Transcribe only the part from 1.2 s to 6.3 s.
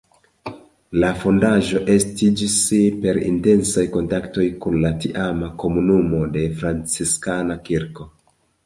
fondaĵo estiĝis per intensaj kontaktoj kun la tiama komunumo